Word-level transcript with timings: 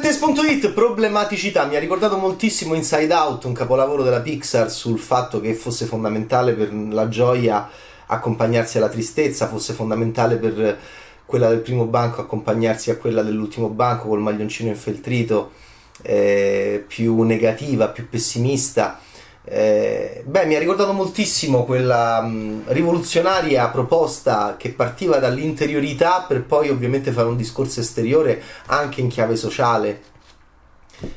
Divertente.it, 0.00 0.70
problematicità. 0.70 1.66
Mi 1.66 1.76
ha 1.76 1.78
ricordato 1.78 2.16
moltissimo 2.16 2.72
Inside 2.72 3.12
Out, 3.12 3.44
un 3.44 3.52
capolavoro 3.52 4.02
della 4.02 4.22
Pixar, 4.22 4.70
sul 4.70 4.98
fatto 4.98 5.42
che 5.42 5.52
fosse 5.52 5.84
fondamentale 5.84 6.54
per 6.54 6.72
la 6.72 7.06
gioia 7.08 7.68
accompagnarsi 8.06 8.78
alla 8.78 8.88
tristezza, 8.88 9.46
fosse 9.46 9.74
fondamentale 9.74 10.36
per 10.36 10.78
quella 11.26 11.50
del 11.50 11.58
primo 11.58 11.84
banco 11.84 12.22
accompagnarsi 12.22 12.90
a 12.90 12.96
quella 12.96 13.20
dell'ultimo 13.20 13.68
banco 13.68 14.08
col 14.08 14.20
maglioncino 14.20 14.70
infeltrito, 14.70 15.50
eh, 16.00 16.82
più 16.86 17.20
negativa, 17.20 17.88
più 17.88 18.08
pessimista. 18.08 18.98
Eh, 19.42 20.22
beh, 20.26 20.44
mi 20.44 20.54
ha 20.54 20.58
ricordato 20.58 20.92
moltissimo 20.92 21.64
quella 21.64 22.20
mh, 22.20 22.64
rivoluzionaria 22.66 23.68
proposta 23.68 24.56
che 24.58 24.70
partiva 24.70 25.18
dall'interiorità 25.18 26.24
per 26.28 26.44
poi 26.44 26.68
ovviamente 26.68 27.10
fare 27.10 27.28
un 27.28 27.36
discorso 27.36 27.80
esteriore 27.80 28.42
anche 28.66 29.00
in 29.00 29.08
chiave 29.08 29.36
sociale 29.36 30.02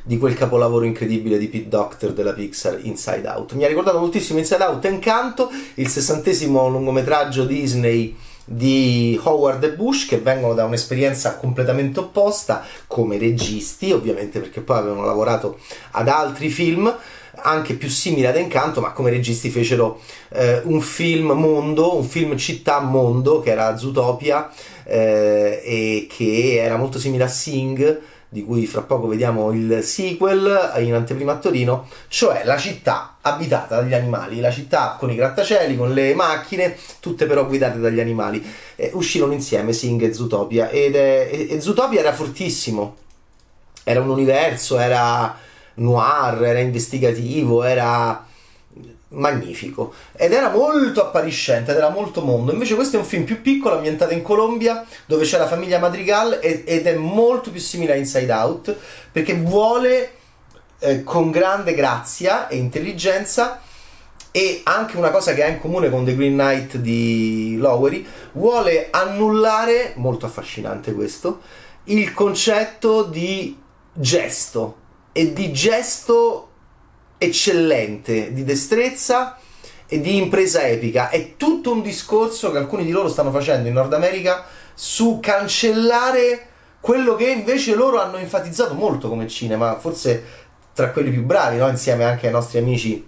di 0.01 0.17
quel 0.17 0.35
capolavoro 0.35 0.85
incredibile 0.85 1.38
di 1.38 1.49
Pete 1.49 1.67
Doctor 1.67 2.13
della 2.13 2.34
Pixar 2.34 2.79
Inside 2.84 3.27
Out. 3.27 3.53
Mi 3.53 3.65
ha 3.65 3.67
ricordato 3.67 3.99
moltissimo 3.99 4.40
Inside 4.40 4.63
Out 4.63 4.85
Encanto, 4.85 5.49
il 5.76 5.90
sessantesimo 5.90 6.70
lungometraggio 6.70 7.43
Disney 7.43 8.15
di 8.45 9.20
Howard 9.21 9.63
e 9.63 9.73
Bush 9.73 10.05
che 10.05 10.17
vengono 10.17 10.53
da 10.53 10.65
un'esperienza 10.65 11.35
completamente 11.35 11.99
opposta 11.99 12.63
come 12.87 13.17
registi, 13.17 13.91
ovviamente 13.91 14.40
perché 14.40 14.62
poi 14.62 14.77
avevano 14.77 15.05
lavorato 15.05 15.59
ad 15.91 16.07
altri 16.07 16.49
film 16.49 16.93
anche 17.35 17.73
più 17.73 17.89
simile 17.89 18.27
ad 18.27 18.37
Encanto, 18.37 18.81
ma 18.81 18.91
come 18.91 19.09
registi 19.09 19.49
fecero 19.49 20.01
eh, 20.29 20.61
un 20.65 20.81
film 20.81 21.31
mondo, 21.31 21.95
un 21.95 22.03
film 22.03 22.37
città 22.37 22.79
mondo 22.79 23.41
che 23.41 23.51
era 23.51 23.75
Zootopia 23.77 24.51
eh, 24.83 25.62
e 25.63 26.07
che 26.09 26.62
era 26.62 26.77
molto 26.77 26.99
simile 26.99 27.23
a 27.23 27.27
Sing 27.27 28.01
di 28.34 28.43
cui 28.43 28.65
fra 28.65 28.81
poco 28.81 29.05
vediamo 29.05 29.51
il 29.51 29.84
sequel 29.84 30.73
in 30.79 30.95
anteprima 30.95 31.34
a 31.34 31.37
Torino, 31.37 31.87
cioè 32.07 32.43
la 32.43 32.57
città 32.57 33.17
abitata 33.21 33.79
dagli 33.79 33.93
animali, 33.93 34.40
la 34.40 34.49
città 34.49 34.95
con 34.99 35.12
i 35.12 35.15
grattacieli, 35.15 35.77
con 35.77 35.93
le 35.93 36.15
macchine, 36.15 36.75
tutte 36.99 37.27
però 37.27 37.45
guidate 37.45 37.77
dagli 37.77 37.99
animali. 37.99 38.43
Eh, 38.75 38.90
uscirono 38.95 39.34
insieme 39.34 39.71
Sing 39.71 40.01
e 40.01 40.13
Zootopia 40.13 40.70
ed 40.70 40.95
e, 40.95 41.47
e 41.47 41.62
Zootopia 41.62 41.99
era 41.99 42.12
fortissimo, 42.12 42.95
era 43.84 44.01
un 44.01 44.09
universo, 44.09 44.79
era 44.79 45.37
noir, 45.76 46.43
era 46.43 46.60
investigativo, 46.60 47.63
era 47.63 48.26
magnifico. 49.13 49.93
Ed 50.15 50.34
era 50.34 50.49
molto 50.49 51.02
appariscente 51.02 51.71
ed 51.71 51.77
era 51.77 51.90
molto 51.90 52.21
mondo. 52.21 52.52
Invece 52.52 52.76
questo 52.76 52.98
è 52.98 52.99
un 52.99 53.05
film 53.05 53.24
più 53.24 53.41
piccolo 53.41 53.76
ambientato 53.76 54.13
in 54.13 54.21
Colombia 54.21 54.85
dove 55.05 55.26
c'è 55.26 55.38
la 55.38 55.48
famiglia 55.48 55.80
Madrigal 55.80 56.40
ed 56.41 56.85
è 56.85 56.96
molto 56.96 57.52
più 57.52 57.60
simile 57.60 57.93
a 57.93 57.96
Inside 57.96 58.32
Out 58.32 58.76
perché 59.12 59.35
vuole 59.35 60.12
eh, 60.80 61.04
con 61.04 61.32
grande 61.32 61.74
grazia 61.74 62.48
e 62.48 62.58
intelligenza 62.58 63.62
e 64.35 64.62
anche 64.63 64.97
una 64.97 65.12
cosa 65.12 65.34
che 65.34 65.44
ha 65.44 65.47
in 65.47 65.59
comune 65.59 65.90
con 65.90 66.03
The 66.03 66.16
Green 66.16 66.34
Knight 66.34 66.78
di 66.78 67.56
Lowery 67.59 68.03
vuole 68.31 68.88
annullare 68.90 69.94
molto 69.97 70.25
affascinante 70.25 70.91
questo 70.94 71.41
il 71.85 72.13
concetto 72.13 73.03
di 73.03 73.56
gesto 73.94 74.78
e 75.13 75.31
di 75.31 75.53
gesto 75.53 76.50
eccellente, 77.17 78.33
di 78.33 78.44
destrezza 78.44 79.38
e 79.88 80.01
di 80.01 80.17
impresa 80.17 80.67
epica. 80.67 81.09
È 81.09 81.38
tutto 81.38 81.72
un 81.72 81.81
discorso 81.81 82.51
che 82.51 82.57
alcuni 82.57 82.83
di 82.83 82.91
loro 82.91 83.07
stanno 83.07 83.31
facendo 83.31 83.67
in 83.67 83.73
Nord 83.73 83.94
America 83.94 84.45
su 84.73 85.19
cancellare 85.22 86.47
quello 86.81 87.16
che 87.16 87.29
invece 87.29 87.75
loro 87.75 88.01
hanno 88.01 88.17
enfatizzato 88.17 88.73
molto 88.73 89.07
come 89.07 89.28
cinema, 89.28 89.79
forse 89.79 90.41
tra 90.73 90.90
quelli 90.90 91.12
più 91.12 91.23
bravi, 91.23 91.57
no? 91.57 91.69
insieme 91.69 92.03
anche 92.03 92.25
ai 92.25 92.34
nostri 92.34 92.57
amici 92.57 93.06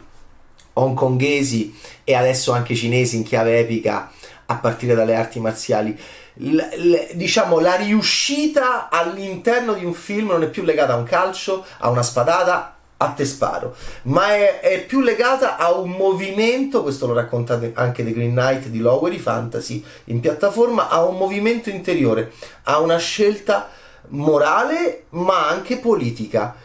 hongkonghesi 0.73 1.77
e 2.03 2.13
adesso 2.13 2.51
anche 2.51 2.75
cinesi 2.75 3.17
in 3.17 3.23
chiave 3.23 3.59
epica 3.59 4.11
a 4.45 4.55
partire 4.55 4.94
dalle 4.94 5.15
arti 5.15 5.39
marziali 5.39 5.97
l- 6.35 6.56
l- 6.56 7.07
diciamo 7.13 7.59
la 7.59 7.75
riuscita 7.75 8.90
all'interno 8.90 9.73
di 9.73 9.85
un 9.85 9.94
film 9.94 10.28
non 10.28 10.44
è 10.44 10.50
più 10.50 10.63
legata 10.63 10.94
a 10.94 10.97
un 10.97 11.03
calcio, 11.03 11.66
a 11.79 11.90
una 11.90 12.03
spadata, 12.03 12.75
a 12.97 13.07
te 13.09 13.25
sparo, 13.25 13.75
ma 14.03 14.34
è, 14.35 14.59
è, 14.62 14.85
più 14.85 15.01
legata 15.01 15.57
a 15.57 15.74
un 15.74 15.91
movimento, 15.91 16.81
questo 16.81 17.07
lo 17.07 17.13
raccontate 17.13 17.72
anche 17.75 18.03
The 18.03 18.13
Green 18.13 18.31
Knight 18.31 18.68
di 18.68 18.79
Lowery 18.79 19.18
Fantasy 19.18 19.84
in 20.06 20.19
piattaforma, 20.22 20.90
a 20.90 21.03
un 21.03 21.18
movimento 21.18 21.69
interiore, 21.69 22.31
a 22.63 22.79
una 22.79 22.97
scelta 22.97 23.69
morale 24.09 25.06
ma 25.09 25.47
anche 25.47 25.78
politica. 25.78 26.56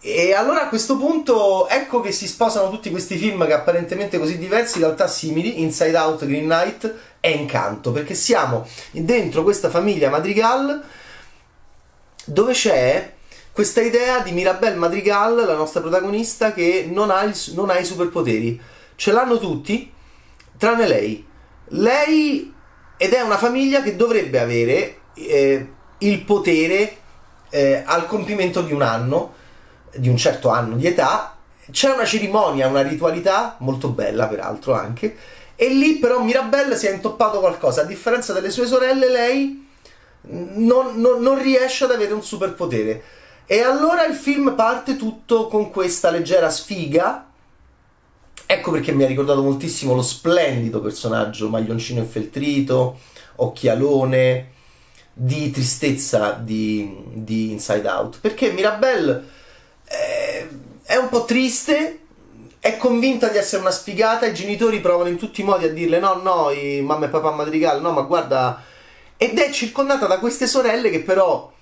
E 0.00 0.32
allora 0.32 0.62
a 0.62 0.68
questo 0.68 0.96
punto 0.96 1.68
ecco 1.68 2.00
che 2.00 2.12
si 2.12 2.28
sposano 2.28 2.70
tutti 2.70 2.90
questi 2.90 3.16
film 3.16 3.44
che 3.46 3.52
apparentemente 3.52 4.18
così 4.18 4.38
diversi, 4.38 4.78
in 4.78 4.84
realtà 4.84 5.08
simili, 5.08 5.60
Inside 5.60 5.96
Out, 5.96 6.24
Green 6.24 6.44
Knight 6.44 6.94
e 7.20 7.30
Incanto, 7.30 7.90
perché 7.90 8.14
siamo 8.14 8.66
dentro 8.92 9.42
questa 9.42 9.70
famiglia 9.70 10.08
Madrigal 10.08 10.82
dove 12.24 12.52
c'è 12.52 13.14
questa 13.58 13.80
idea 13.80 14.20
di 14.20 14.30
Mirabelle 14.30 14.76
Madrigal, 14.76 15.34
la 15.34 15.56
nostra 15.56 15.80
protagonista, 15.80 16.52
che 16.52 16.86
non 16.88 17.10
ha, 17.10 17.24
il, 17.24 17.34
non 17.54 17.70
ha 17.70 17.78
i 17.78 17.84
superpoteri. 17.84 18.60
Ce 18.94 19.10
l'hanno 19.10 19.38
tutti, 19.40 19.90
tranne 20.56 20.86
lei. 20.86 21.26
Lei, 21.70 22.54
ed 22.96 23.12
è 23.12 23.20
una 23.20 23.36
famiglia 23.36 23.82
che 23.82 23.96
dovrebbe 23.96 24.38
avere 24.38 24.98
eh, 25.14 25.66
il 25.98 26.20
potere 26.20 26.98
eh, 27.50 27.82
al 27.84 28.06
compimento 28.06 28.62
di 28.62 28.72
un 28.72 28.82
anno, 28.82 29.34
di 29.96 30.08
un 30.08 30.16
certo 30.16 30.48
anno 30.48 30.76
di 30.76 30.86
età, 30.86 31.36
c'è 31.70 31.90
una 31.90 32.04
cerimonia, 32.04 32.68
una 32.68 32.82
ritualità, 32.82 33.56
molto 33.58 33.88
bella 33.88 34.26
peraltro 34.26 34.74
anche, 34.74 35.16
e 35.54 35.68
lì 35.68 35.96
però 35.96 36.22
Mirabelle 36.22 36.76
si 36.76 36.86
è 36.86 36.92
intoppato 36.92 37.40
qualcosa, 37.40 37.82
a 37.82 37.84
differenza 37.84 38.32
delle 38.32 38.50
sue 38.50 38.66
sorelle 38.66 39.08
lei 39.10 39.66
non, 40.22 41.00
non, 41.00 41.20
non 41.20 41.40
riesce 41.40 41.84
ad 41.84 41.92
avere 41.92 42.12
un 42.12 42.22
superpotere. 42.22 43.02
E 43.46 43.62
allora 43.62 44.04
il 44.04 44.14
film 44.14 44.54
parte 44.54 44.96
tutto 44.96 45.48
con 45.48 45.70
questa 45.70 46.10
leggera 46.10 46.50
sfiga. 46.50 47.26
Ecco 48.46 48.70
perché 48.70 48.92
mi 48.92 49.04
ha 49.04 49.06
ricordato 49.06 49.42
moltissimo 49.42 49.94
lo 49.94 50.02
splendido 50.02 50.80
personaggio, 50.80 51.48
maglioncino 51.48 52.00
infeltrito, 52.00 52.98
occhialone, 53.36 54.52
di 55.12 55.50
tristezza 55.50 56.32
di, 56.32 57.02
di 57.14 57.50
Inside 57.52 57.88
Out. 57.88 58.20
Perché 58.20 58.52
Mirabelle 58.52 59.36
è 60.88 60.96
un 60.96 61.10
po' 61.10 61.26
triste, 61.26 61.98
è 62.58 62.78
convinta 62.78 63.28
di 63.28 63.36
essere 63.36 63.60
una 63.60 63.70
sfigata, 63.70 64.24
i 64.24 64.32
genitori 64.32 64.80
provano 64.80 65.10
in 65.10 65.18
tutti 65.18 65.42
i 65.42 65.44
modi 65.44 65.66
a 65.66 65.70
dirle 65.70 65.98
no, 65.98 66.14
no, 66.14 66.48
mamma 66.82 67.04
e 67.04 67.08
papà 67.10 67.30
madrigale, 67.30 67.80
no, 67.80 67.92
ma 67.92 68.00
guarda... 68.00 68.62
Ed 69.18 69.38
è 69.38 69.50
circondata 69.50 70.06
da 70.06 70.18
queste 70.18 70.46
sorelle 70.46 70.88
che 70.88 71.00
però, 71.00 71.52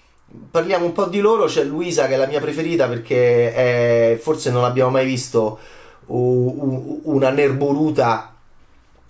parliamo 0.49 0.85
un 0.85 0.93
po' 0.93 1.07
di 1.07 1.19
loro, 1.19 1.47
c'è 1.47 1.65
Luisa 1.65 2.07
che 2.07 2.15
è 2.15 2.17
la 2.17 2.29
mia 2.29 2.39
preferita 2.39 2.87
perché 2.87 3.53
è, 3.53 4.19
forse 4.21 4.53
non 4.53 4.63
abbiamo 4.63 4.91
mai 4.91 5.05
visto 5.05 5.59
una 6.07 7.31
nerboruta 7.31 8.33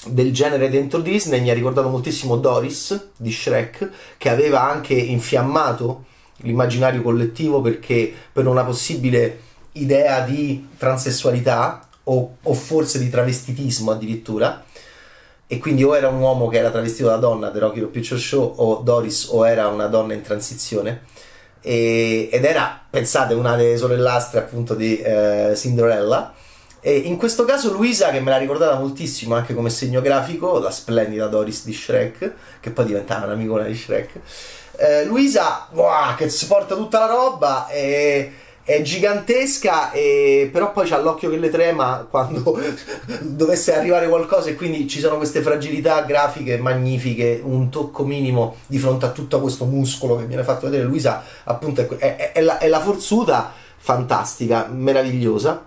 del 0.07 0.33
genere 0.33 0.71
dentro 0.71 1.01
Disney, 1.01 1.43
mi 1.43 1.51
ha 1.51 1.55
ricordato 1.55 1.91
moltissimo 1.91 2.37
Doris 2.37 3.09
di 3.19 3.31
Shrek, 3.31 3.91
che 4.17 4.31
aveva 4.31 4.63
anche 4.63 4.95
infiammato 4.95 6.05
l'immaginario 6.39 7.03
collettivo 7.03 7.61
perché 7.61 8.11
per 8.33 8.47
una 8.47 8.65
possibile 8.65 9.41
idea 9.83 10.21
di 10.21 10.69
transessualità 10.77 11.87
o, 12.05 12.37
o, 12.43 12.55
forse 12.55 12.99
di 12.99 13.11
travestitismo 13.11 13.91
addirittura. 13.91 14.65
E 15.47 15.59
quindi 15.59 15.85
o 15.85 15.97
era 15.97 16.09
un 16.09 16.21
uomo 16.21 16.49
che 16.49 16.59
era 16.59 16.71
travestito 16.71 17.09
da 17.09 17.17
donna 17.17 17.51
The 17.51 17.59
Rocky 17.61 17.79
Horror 17.79 17.91
Picture 17.91 18.21
Show 18.21 18.55
o 18.57 18.77
Doris 18.83 19.29
o 19.31 19.47
era 19.47 19.69
una 19.69 19.87
donna 19.87 20.15
in 20.15 20.23
transizione. 20.23 21.05
E, 21.61 22.29
ed 22.31 22.45
era 22.45 22.81
pensate 22.89 23.35
una 23.35 23.57
delle 23.57 23.77
sorellastre 23.77 24.41
appunto 24.41 24.75
di 24.75 24.99
eh, 25.01 25.53
Cinderella. 25.57 26.35
E 26.81 26.97
in 26.97 27.17
questo 27.17 27.45
caso 27.45 27.73
Luisa 27.73 28.11
che 28.11 28.21
me 28.21 28.31
l'ha 28.31 28.37
ricordata 28.37 28.79
moltissimo 28.79 29.35
anche 29.35 29.55
come 29.55 29.71
segno 29.71 30.01
grafico 30.01 30.59
la 30.59 30.71
splendida 30.71 31.27
Doris 31.27 31.65
di 31.65 31.73
Shrek 31.73 32.33
che 32.61 32.71
poi 32.71 32.85
diventava 32.85 33.27
un'amicona 33.27 33.65
di 33.65 33.75
Shrek 33.75 34.21
eh, 34.77 35.05
Luisa 35.05 35.67
wow, 35.73 36.15
che 36.15 36.29
si 36.29 36.47
porta 36.47 36.75
tutta 36.75 37.01
la 37.01 37.07
roba 37.07 37.67
e 37.69 38.33
è 38.67 38.83
gigantesca, 38.83 39.93
e, 39.93 40.51
però 40.53 40.73
poi 40.73 40.89
c'ha 40.89 40.99
l'occhio 40.99 41.31
che 41.31 41.37
le 41.37 41.51
trema 41.51 42.05
quando 42.11 42.59
dovesse 43.23 43.77
arrivare 43.77 44.09
qualcosa 44.09 44.49
e 44.49 44.57
quindi 44.57 44.89
ci 44.89 44.99
sono 44.99 45.19
queste 45.19 45.41
fragilità 45.41 46.03
grafiche 46.03 46.59
magnifiche, 46.59 47.41
un 47.45 47.71
tocco 47.71 48.05
minimo 48.05 48.57
di 48.67 48.79
fronte 48.79 49.07
a 49.07 49.11
tutto 49.11 49.41
questo 49.41 49.67
muscolo 49.67 50.17
che 50.17 50.25
viene 50.25 50.43
fatto 50.43 50.67
vedere. 50.67 50.83
Luisa 50.83 51.23
appunto 51.45 51.81
è, 51.81 52.17
è, 52.17 52.33
è, 52.33 52.41
la, 52.41 52.59
è 52.59 52.67
la, 52.67 52.81
forzuta, 52.81 53.53
fantastica, 53.77 54.67
meravigliosa. 54.69 55.65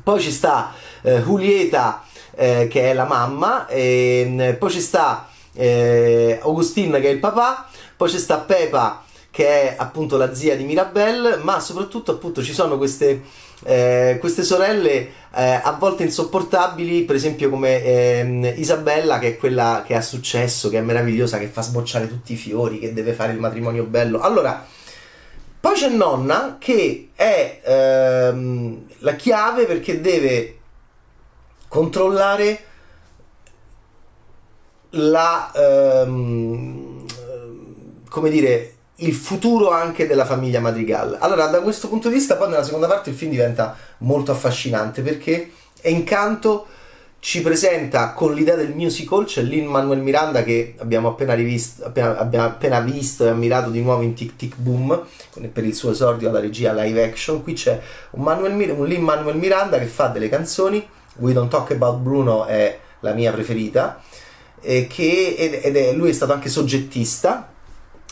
Poi 0.00 0.20
ci 0.20 0.30
sta 0.30 0.72
eh, 1.02 1.20
Julieta 1.20 2.04
eh, 2.36 2.68
che 2.70 2.92
è 2.92 2.94
la 2.94 3.06
mamma, 3.06 3.66
e, 3.66 4.54
poi 4.56 4.70
ci 4.70 4.80
sta 4.80 5.26
eh, 5.52 6.38
Augustine 6.40 7.00
che 7.00 7.08
è 7.08 7.10
il 7.10 7.18
papà, 7.18 7.66
poi 7.96 8.08
ci 8.08 8.18
sta 8.20 8.38
Pepa 8.38 9.02
che 9.30 9.46
è 9.46 9.74
appunto 9.78 10.16
la 10.16 10.34
zia 10.34 10.56
di 10.56 10.64
Mirabelle, 10.64 11.36
ma 11.36 11.60
soprattutto 11.60 12.12
appunto 12.12 12.42
ci 12.42 12.52
sono 12.52 12.76
queste, 12.76 13.22
eh, 13.64 14.16
queste 14.18 14.42
sorelle 14.42 15.08
eh, 15.32 15.60
a 15.62 15.76
volte 15.78 16.02
insopportabili, 16.02 17.04
per 17.04 17.14
esempio 17.14 17.48
come 17.48 17.82
eh, 17.82 18.54
Isabella 18.56 19.18
che 19.18 19.28
è 19.28 19.36
quella 19.36 19.84
che 19.86 19.94
ha 19.94 20.00
successo, 20.00 20.68
che 20.68 20.78
è 20.78 20.82
meravigliosa, 20.82 21.38
che 21.38 21.46
fa 21.46 21.62
sbocciare 21.62 22.08
tutti 22.08 22.32
i 22.32 22.36
fiori, 22.36 22.80
che 22.80 22.92
deve 22.92 23.12
fare 23.12 23.32
il 23.32 23.38
matrimonio 23.38 23.84
bello. 23.84 24.20
Allora, 24.20 24.66
poi 25.60 25.74
c'è 25.74 25.88
nonna 25.88 26.56
che 26.58 27.10
è 27.14 27.60
ehm, 27.64 28.86
la 28.98 29.14
chiave 29.14 29.64
perché 29.66 30.00
deve 30.00 30.58
controllare 31.68 32.64
la 34.94 35.52
ehm, 35.54 37.06
come 38.08 38.28
dire 38.28 38.74
il 39.00 39.14
futuro 39.14 39.70
anche 39.70 40.06
della 40.06 40.24
famiglia 40.24 40.60
Madrigal. 40.60 41.16
Allora, 41.20 41.46
da 41.46 41.60
questo 41.60 41.88
punto 41.88 42.08
di 42.08 42.14
vista, 42.14 42.36
poi 42.36 42.48
nella 42.48 42.64
seconda 42.64 42.86
parte 42.86 43.10
il 43.10 43.16
film 43.16 43.30
diventa 43.30 43.76
molto 43.98 44.32
affascinante 44.32 45.02
perché 45.02 45.52
Encanto 45.82 46.66
ci 47.20 47.42
presenta 47.42 48.12
con 48.12 48.34
l'idea 48.34 48.54
del 48.54 48.74
musical, 48.74 49.24
c'è 49.24 49.42
Lin 49.42 49.66
Manuel 49.66 50.00
Miranda 50.00 50.42
che 50.42 50.74
abbiamo 50.78 51.08
appena 51.08 51.34
rivisto, 51.34 51.84
appena, 51.84 52.18
abbiamo 52.18 52.46
appena 52.46 52.80
visto 52.80 53.26
e 53.26 53.28
ammirato 53.28 53.70
di 53.70 53.82
nuovo 53.82 54.02
in 54.02 54.14
Tic 54.14 54.36
Tic 54.36 54.56
Boom 54.56 55.06
per 55.52 55.64
il 55.64 55.74
suo 55.74 55.90
esordio 55.90 56.28
alla 56.28 56.40
regia 56.40 56.72
live 56.72 57.02
action. 57.02 57.42
Qui 57.42 57.52
c'è 57.52 57.80
un, 58.10 58.22
Manuel, 58.22 58.74
un 58.76 58.86
Lin 58.86 59.02
Manuel 59.02 59.36
Miranda 59.36 59.78
che 59.78 59.86
fa 59.86 60.08
delle 60.08 60.28
canzoni. 60.28 60.86
We 61.16 61.32
Don't 61.32 61.50
Talk 61.50 61.70
About 61.72 61.98
Bruno 61.98 62.46
è 62.46 62.78
la 63.00 63.12
mia 63.12 63.32
preferita. 63.32 64.02
Che, 64.60 64.86
ed 64.88 65.76
è, 65.76 65.92
lui 65.92 66.10
è 66.10 66.12
stato 66.12 66.32
anche 66.34 66.50
soggettista 66.50 67.50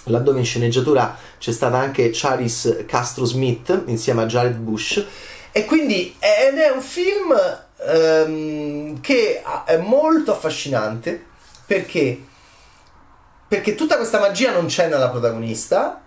laddove 0.05 0.39
in 0.39 0.45
sceneggiatura 0.45 1.17
c'è 1.39 1.53
stata 1.53 1.77
anche 1.77 2.11
Charis 2.13 2.85
Castro 2.87 3.25
Smith 3.25 3.83
insieme 3.87 4.23
a 4.23 4.27
Jared 4.27 4.57
Bush. 4.57 5.05
E 5.53 5.65
quindi 5.65 6.15
ed 6.19 6.59
è 6.59 6.71
un 6.71 6.81
film 6.81 7.35
ehm, 7.87 9.01
che 9.01 9.43
è 9.65 9.77
molto 9.79 10.33
affascinante 10.33 11.25
perché 11.67 12.23
perché 13.49 13.75
tutta 13.75 13.97
questa 13.97 14.21
magia 14.21 14.53
non 14.53 14.67
c'è 14.67 14.89
nella 14.89 15.09
protagonista 15.09 16.03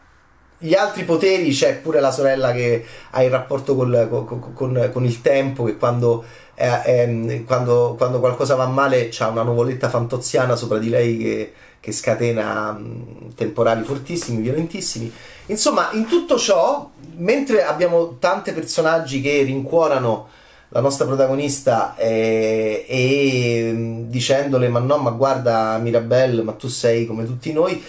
gli 0.63 0.75
altri 0.75 1.05
poteri 1.05 1.51
c'è 1.51 1.77
pure 1.77 1.99
la 1.99 2.11
sorella 2.11 2.51
che 2.51 2.85
ha 3.09 3.23
il 3.23 3.31
rapporto 3.31 3.75
col, 3.75 4.07
con, 4.09 4.53
con, 4.53 4.89
con, 4.93 5.05
il 5.05 5.21
tempo 5.21 5.63
che 5.63 5.75
quando, 5.75 6.23
eh, 6.53 6.81
eh, 6.85 7.43
quando, 7.47 7.95
quando, 7.97 8.19
qualcosa 8.19 8.53
va 8.53 8.67
male 8.67 9.09
c'ha 9.09 9.27
una 9.27 9.41
nuvoletta 9.41 9.89
fantoziana 9.89 10.55
sopra 10.55 10.77
di 10.77 10.89
lei 10.89 11.17
che, 11.17 11.53
che 11.79 11.91
scatena 11.91 12.73
mh, 12.73 13.33
temporali 13.33 13.83
fortissimi, 13.83 14.43
violentissimi. 14.43 15.11
Insomma, 15.47 15.89
in 15.93 16.05
tutto 16.05 16.37
ciò, 16.37 16.91
mentre 17.15 17.63
abbiamo 17.63 18.17
tanti 18.19 18.51
personaggi 18.51 19.19
che 19.19 19.41
rincuorano 19.41 20.27
la 20.73 20.79
nostra 20.79 21.07
protagonista 21.07 21.95
e, 21.97 22.85
e 22.87 24.05
dicendole 24.07 24.69
ma 24.69 24.79
no, 24.79 24.97
ma 24.97 25.09
guarda 25.09 25.77
Mirabelle, 25.79 26.43
ma 26.43 26.53
tu 26.53 26.67
sei 26.67 27.07
come 27.07 27.25
tutti 27.25 27.51
noi, 27.51 27.83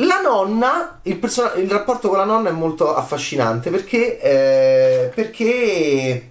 la 0.00 0.20
nonna, 0.20 1.00
il, 1.02 1.16
person- 1.18 1.52
il, 1.56 1.70
rapporto 1.70 2.08
con 2.08 2.18
la 2.18 2.24
nonna 2.24 2.50
è 2.50 2.52
molto 2.52 2.94
affascinante 2.94 3.70
perché, 3.70 4.20
eh, 4.20 5.10
perché 5.14 6.30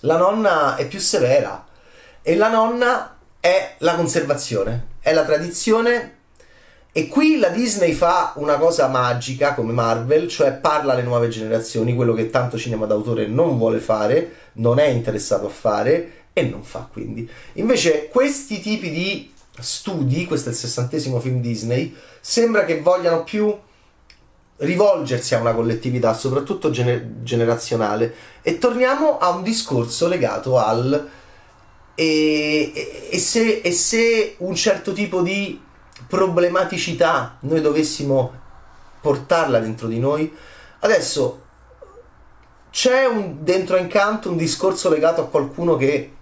la 0.00 0.16
nonna 0.16 0.76
è 0.76 0.86
più 0.86 0.98
severa 0.98 1.66
e 2.22 2.36
la 2.36 2.48
nonna 2.48 3.16
è 3.40 3.74
la 3.78 3.94
conservazione, 3.94 4.86
è 5.00 5.12
la 5.12 5.24
tradizione 5.24 6.16
e 6.90 7.06
qui 7.06 7.38
la 7.38 7.48
Disney 7.48 7.92
fa 7.92 8.32
una 8.36 8.56
cosa 8.56 8.88
magica 8.88 9.54
come 9.54 9.72
Marvel, 9.72 10.26
cioè 10.26 10.52
parla 10.54 10.94
alle 10.94 11.02
nuove 11.02 11.28
generazioni, 11.28 11.94
quello 11.94 12.14
che 12.14 12.30
tanto 12.30 12.58
cinema 12.58 12.86
d'autore 12.86 13.26
non 13.26 13.56
vuole 13.56 13.78
fare, 13.78 14.32
non 14.54 14.78
è 14.78 14.86
interessato 14.86 15.46
a 15.46 15.50
fare 15.50 16.12
e 16.32 16.42
non 16.42 16.64
fa 16.64 16.88
quindi. 16.90 17.28
Invece 17.54 18.08
questi 18.08 18.60
tipi 18.60 18.90
di 18.90 19.32
studi, 19.60 20.26
questo 20.26 20.48
è 20.48 20.52
il 20.52 20.58
sessantesimo 20.58 21.20
film 21.20 21.40
Disney, 21.40 21.94
sembra 22.20 22.64
che 22.64 22.80
vogliano 22.80 23.24
più 23.24 23.56
rivolgersi 24.58 25.34
a 25.34 25.40
una 25.40 25.54
collettività, 25.54 26.14
soprattutto 26.14 26.70
gener- 26.70 27.22
generazionale. 27.22 28.14
E 28.42 28.58
torniamo 28.58 29.18
a 29.18 29.30
un 29.30 29.42
discorso 29.42 30.08
legato 30.08 30.58
al... 30.58 31.08
E, 31.94 32.72
e, 32.74 33.08
e, 33.10 33.18
se, 33.18 33.60
e 33.60 33.72
se 33.72 34.36
un 34.38 34.54
certo 34.54 34.92
tipo 34.92 35.20
di 35.20 35.60
problematicità 36.06 37.38
noi 37.40 37.60
dovessimo 37.60 38.32
portarla 39.00 39.58
dentro 39.58 39.88
di 39.88 39.98
noi, 39.98 40.32
adesso 40.80 41.42
c'è 42.70 43.06
un, 43.06 43.38
dentro 43.40 43.76
Incanto 43.76 44.30
un 44.30 44.36
discorso 44.36 44.88
legato 44.88 45.22
a 45.22 45.28
qualcuno 45.28 45.76
che 45.76 46.12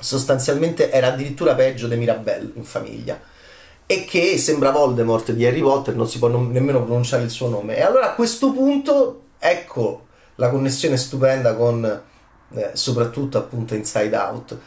sostanzialmente 0.00 0.90
era 0.90 1.08
addirittura 1.08 1.54
peggio 1.54 1.86
di 1.86 1.96
Mirabelle 1.96 2.52
in 2.54 2.64
famiglia 2.64 3.20
e 3.86 4.04
che 4.04 4.38
sembra 4.38 4.70
Voldemort 4.70 5.32
di 5.32 5.46
Harry 5.46 5.60
Potter, 5.60 5.96
non 5.96 6.08
si 6.08 6.18
può 6.18 6.28
nemmeno 6.28 6.84
pronunciare 6.84 7.24
il 7.24 7.30
suo 7.30 7.48
nome. 7.48 7.76
E 7.76 7.82
allora 7.82 8.10
a 8.10 8.14
questo 8.14 8.52
punto 8.52 9.22
ecco 9.38 10.06
la 10.36 10.48
connessione 10.48 10.96
stupenda 10.96 11.54
con 11.54 12.02
eh, 12.54 12.70
soprattutto 12.74 13.38
appunto 13.38 13.74
Inside 13.74 14.16
Out. 14.16 14.58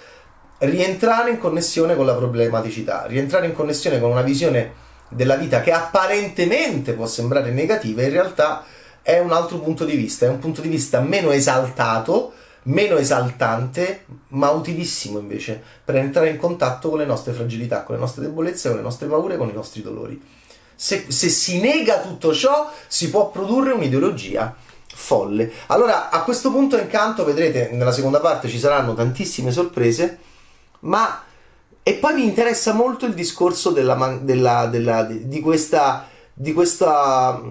Rientrare 0.60 1.32
in 1.32 1.40
connessione 1.40 1.96
con 1.96 2.06
la 2.06 2.16
problematicità, 2.16 3.06
rientrare 3.06 3.48
in 3.48 3.54
connessione 3.54 4.00
con 4.00 4.12
una 4.12 4.22
visione 4.22 4.82
della 5.10 5.36
vita 5.36 5.62
che 5.62 5.72
apparentemente 5.72 6.94
può 6.94 7.06
sembrare 7.06 7.52
negativa, 7.52 8.02
in 8.02 8.10
realtà 8.10 8.66
è 9.02 9.20
un 9.20 9.32
altro 9.32 9.60
punto 9.60 9.84
di 9.84 9.96
vista, 9.96 10.26
è 10.26 10.30
un 10.30 10.40
punto 10.40 10.62
di 10.62 10.70
vista 10.70 11.02
meno 11.02 11.32
esaltato, 11.32 12.34
meno 12.64 12.98
esaltante, 12.98 14.06
ma 14.30 14.50
utilissimo 14.52 15.20
invece 15.20 15.62
per 15.84 15.96
entrare 15.96 16.30
in 16.30 16.38
contatto 16.38 16.90
con 16.90 17.00
le 17.00 17.06
nostre 17.06 17.34
fragilità, 17.34 17.84
con 17.84 17.96
le 17.96 18.02
nostre 18.02 18.24
debolezze, 18.24 18.70
con 18.70 18.78
le 18.78 18.84
nostre 18.84 19.08
paure, 19.08 19.38
con 19.38 19.50
i 19.50 19.54
nostri 19.54 19.82
dolori. 19.82 20.22
Se, 20.76 21.06
se 21.10 21.30
si 21.30 21.60
nega 21.60 22.00
tutto 22.00 22.34
ciò, 22.34 22.72
si 22.88 23.10
può 23.10 23.30
produrre 23.30 23.74
un'ideologia 23.74 24.56
folle. 24.96 25.52
Allora, 25.68 26.10
a 26.10 26.24
questo 26.24 26.52
punto, 26.52 26.78
incanto, 26.78 27.24
vedrete 27.24 27.70
nella 27.72 27.92
seconda 27.92 28.20
parte 28.20 28.48
ci 28.48 28.60
saranno 28.60 28.94
tantissime 28.94 29.52
sorprese, 29.52 30.20
ma 30.82 31.24
e 31.86 31.96
poi 31.96 32.14
mi 32.14 32.24
interessa 32.24 32.72
molto 32.72 33.06
il 33.06 33.14
discorso 33.14 33.72
della, 33.72 34.18
della, 34.22 34.68
della, 34.68 35.04
di, 35.04 35.42
questa, 35.42 36.08
di 36.34 36.54
questa 36.54 37.42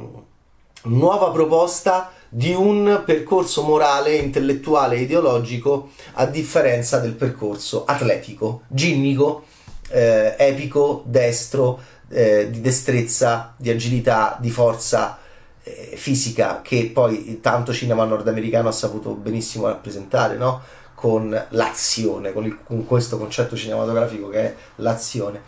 nuova 0.84 1.30
proposta 1.30 2.10
di 2.34 2.54
un 2.54 3.02
percorso 3.04 3.60
morale, 3.62 4.16
intellettuale 4.16 4.96
e 4.96 5.00
ideologico 5.00 5.90
a 6.14 6.24
differenza 6.24 6.98
del 6.98 7.12
percorso 7.12 7.84
atletico, 7.84 8.62
ginnico, 8.68 9.44
eh, 9.90 10.34
epico, 10.38 11.02
destro, 11.04 11.78
eh, 12.08 12.48
di 12.50 12.62
destrezza, 12.62 13.52
di 13.58 13.68
agilità, 13.68 14.38
di 14.40 14.48
forza 14.48 15.18
eh, 15.62 15.92
fisica 15.94 16.62
che 16.62 16.90
poi 16.90 17.40
tanto 17.42 17.74
cinema 17.74 18.04
nordamericano 18.04 18.68
ha 18.68 18.72
saputo 18.72 19.10
benissimo 19.10 19.66
rappresentare, 19.66 20.36
no? 20.36 20.62
Con 20.94 21.38
l'azione, 21.50 22.32
con, 22.32 22.46
il, 22.46 22.62
con 22.64 22.86
questo 22.86 23.18
concetto 23.18 23.56
cinematografico 23.56 24.30
che 24.30 24.38
è 24.38 24.54
l'azione. 24.76 25.42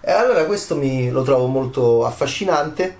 E 0.00 0.12
allora 0.12 0.44
questo 0.44 0.76
mi, 0.76 1.10
lo 1.10 1.22
trovo 1.22 1.48
molto 1.48 2.06
affascinante 2.06 2.96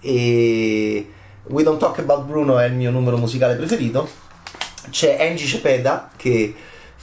e 0.00 1.12
We 1.48 1.62
Don't 1.62 1.78
Talk 1.78 1.98
About 1.98 2.24
Bruno 2.24 2.58
è 2.58 2.66
il 2.66 2.74
mio 2.74 2.90
numero 2.90 3.16
musicale 3.16 3.54
preferito. 3.54 4.08
C'è 4.90 5.16
Angie 5.20 5.46
Cepeda 5.46 6.10
che 6.16 6.54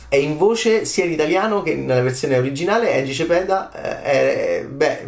è 0.07 0.15
in 0.15 0.37
voce 0.37 0.85
sia 0.85 1.05
in 1.05 1.11
italiano 1.11 1.61
che 1.61 1.75
nella 1.75 2.01
versione 2.01 2.37
originale. 2.37 2.95
Angie 2.95 3.13
Cepeda 3.13 3.71
eh, 4.03 4.61
è, 4.61 4.65
beh, 4.65 5.05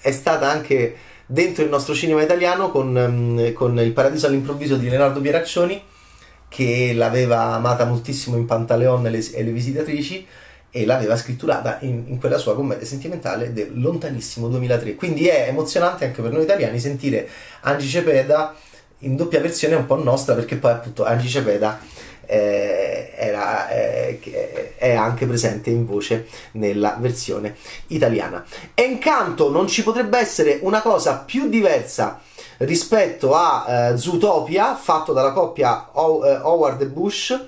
è 0.00 0.10
stata 0.10 0.50
anche 0.50 0.96
dentro 1.26 1.64
il 1.64 1.70
nostro 1.70 1.94
cinema 1.94 2.22
italiano 2.22 2.70
con, 2.70 2.92
mm, 2.92 3.52
con 3.52 3.78
Il 3.78 3.92
Paradiso 3.92 4.26
all'improvviso 4.26 4.76
di 4.76 4.88
Leonardo 4.88 5.20
Pieraccioni 5.20 5.82
che 6.48 6.92
l'aveva 6.94 7.54
amata 7.54 7.84
moltissimo 7.84 8.36
in 8.36 8.44
Pantaleon 8.44 9.06
e 9.06 9.10
le, 9.10 9.30
e 9.32 9.42
le 9.42 9.50
visitatrici 9.50 10.26
e 10.70 10.84
l'aveva 10.84 11.16
scritturata 11.16 11.78
in, 11.80 12.04
in, 12.08 12.18
quella 12.18 12.36
sua 12.36 12.54
commedia 12.54 12.86
sentimentale 12.86 13.52
del 13.52 13.70
lontanissimo 13.80 14.48
2003 14.48 14.94
quindi 14.94 15.26
è 15.26 15.46
emozionante 15.48 16.04
anche 16.04 16.20
per 16.20 16.32
noi 16.32 16.42
italiani 16.42 16.78
sentire 16.78 17.28
Angie 17.60 17.88
Cepeda 17.88 18.54
in 19.04 19.16
doppia 19.16 19.40
versione 19.40 19.74
un 19.74 19.86
po' 19.86 20.02
nostra 20.02 20.34
perché 20.34 20.56
poi 20.56 20.72
appunto 20.72 21.04
Angie 21.04 21.28
Cepeda 21.28 21.80
eh, 22.26 23.12
era, 23.16 23.68
eh, 23.70 24.74
è 24.76 24.94
anche 24.94 25.26
presente 25.26 25.70
in 25.70 25.86
voce 25.86 26.26
nella 26.52 26.96
versione 26.98 27.56
italiana. 27.88 28.44
Encanto 28.74 29.50
non 29.50 29.66
ci 29.68 29.82
potrebbe 29.82 30.18
essere 30.18 30.58
una 30.62 30.80
cosa 30.80 31.18
più 31.18 31.48
diversa 31.48 32.20
rispetto 32.58 33.34
a 33.34 33.64
eh, 33.92 33.96
Zootopia 33.96 34.74
fatto 34.74 35.12
dalla 35.12 35.32
coppia 35.32 35.90
o- 35.92 36.26
eh, 36.26 36.36
Howard 36.36 36.80
e 36.82 36.86
Bush 36.86 37.38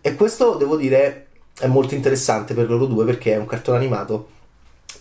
e 0.00 0.14
questo 0.14 0.54
devo 0.54 0.76
dire 0.76 1.26
è 1.58 1.66
molto 1.66 1.94
interessante 1.94 2.52
per 2.52 2.68
loro 2.68 2.86
due 2.86 3.04
perché 3.04 3.32
è 3.32 3.38
un 3.38 3.46
cartone 3.46 3.78
animato 3.78 4.34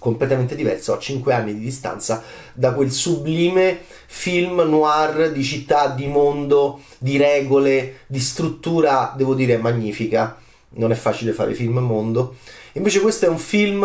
completamente 0.05 0.55
diverso 0.55 0.93
a 0.93 0.99
5 0.99 1.33
anni 1.33 1.53
di 1.53 1.61
distanza 1.61 2.21
da 2.53 2.73
quel 2.73 2.91
sublime 2.91 3.79
film 4.05 4.61
noir 4.61 5.31
di 5.31 5.43
città, 5.43 5.87
di 5.87 6.07
mondo, 6.07 6.81
di 6.99 7.17
regole, 7.17 8.01
di 8.05 8.19
struttura, 8.19 9.13
devo 9.17 9.33
dire, 9.33 9.57
magnifica. 9.57 10.37
Non 10.77 10.91
è 10.91 10.95
facile 10.95 11.31
fare 11.31 11.53
film 11.53 11.79
mondo. 11.79 12.35
Invece 12.73 13.01
questo 13.01 13.25
è 13.25 13.29
un 13.29 13.37
film, 13.37 13.83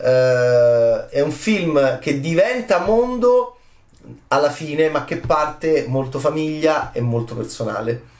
eh, 0.00 1.08
è 1.08 1.20
un 1.20 1.30
film 1.30 1.98
che 1.98 2.20
diventa 2.20 2.80
mondo 2.80 3.58
alla 4.28 4.50
fine, 4.50 4.90
ma 4.90 5.04
che 5.04 5.16
parte 5.16 5.86
molto 5.88 6.18
famiglia 6.18 6.92
e 6.92 7.00
molto 7.00 7.34
personale. 7.34 8.12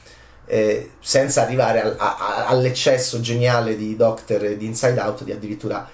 Eh, 0.47 0.91
senza 1.01 1.43
arrivare 1.43 1.81
a, 1.81 1.97
a, 1.99 2.47
all'eccesso 2.47 3.21
geniale 3.21 3.77
di 3.77 3.97
Doctor 3.97 4.45
e 4.45 4.57
di 4.57 4.67
Inside 4.67 5.01
Out 5.01 5.25
di 5.25 5.33
addirittura 5.33 5.89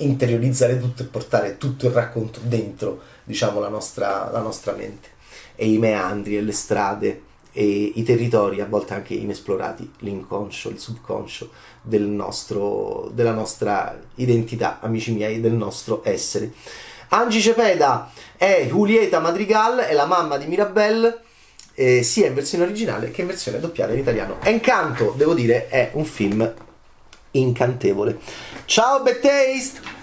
interiorizzare 0.00 0.78
tutto 0.78 1.02
e 1.02 1.06
portare 1.06 1.56
tutto 1.56 1.86
il 1.86 1.92
racconto 1.92 2.40
dentro, 2.42 3.00
diciamo, 3.24 3.60
la 3.60 3.68
nostra, 3.68 4.30
la 4.30 4.40
nostra 4.40 4.72
mente. 4.72 5.08
E 5.56 5.70
i 5.70 5.78
meandri 5.78 6.36
e 6.36 6.42
le 6.42 6.52
strade 6.52 7.22
e 7.52 7.92
i 7.94 8.02
territori, 8.02 8.60
a 8.60 8.66
volte 8.66 8.94
anche 8.94 9.14
inesplorati, 9.14 9.90
l'inconscio, 9.98 10.68
il 10.68 10.78
subconscio 10.78 11.50
del 11.82 12.02
nostro, 12.02 13.10
della 13.12 13.32
nostra 13.32 13.98
identità, 14.16 14.78
amici 14.80 15.12
miei, 15.12 15.40
del 15.40 15.52
nostro 15.52 16.02
essere. 16.04 16.52
Angie 17.08 17.40
Cepeda 17.40 18.10
è 18.36 18.66
Julieta 18.68 19.18
Madrigal, 19.18 19.78
è 19.78 19.92
la 19.94 20.06
mamma 20.06 20.36
di 20.36 20.46
Mirabelle, 20.46 21.22
eh, 21.74 22.02
sia 22.02 22.28
in 22.28 22.34
versione 22.34 22.64
originale 22.64 23.10
che 23.10 23.22
in 23.22 23.26
versione 23.26 23.58
doppiata 23.58 23.92
in 23.92 23.98
italiano. 23.98 24.36
Encanto, 24.42 25.14
devo 25.16 25.34
dire, 25.34 25.68
è 25.68 25.90
un 25.94 26.04
film 26.04 26.52
incantevole. 27.32 28.18
Ciao 28.66 29.02
Bad! 29.02 29.99